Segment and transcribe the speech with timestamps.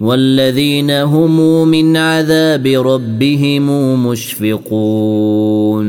[0.00, 5.86] والذين هم من عذاب ربهم مشفقون.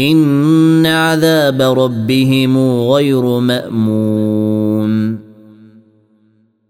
[0.00, 5.18] إن عذاب ربهم غير مأمون.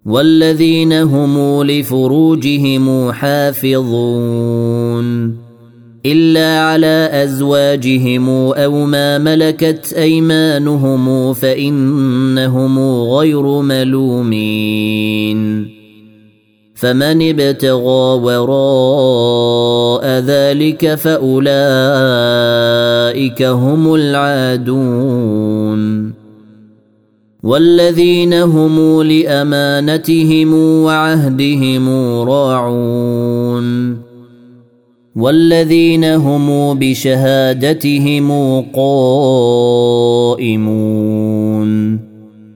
[0.06, 4.60] والذين هم لفروجهم حافظون.
[6.06, 14.40] إلا على أزواجهم أو ما ملكت أيمانهم فإنهم غير ملومين.
[16.80, 21.42] فمن ابتغى وراء ذلك فأولئك
[23.42, 25.80] هم العادون.
[27.42, 30.54] والذين هم لأمانتهم
[30.84, 31.88] وعهدهم
[32.20, 33.96] راعون.
[35.16, 39.60] والذين هم بشهادتهم قائمون.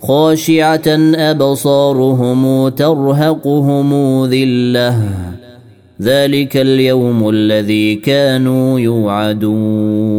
[0.00, 5.02] خاشعة أبصارهم ترهقهم ذلة.
[6.02, 10.16] ذلك اليوم الذي كانوا يوعدون.